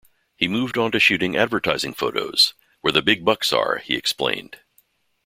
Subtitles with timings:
[0.35, 4.57] He moved on to shooting advertising photos, "where the big bucks are," he explained.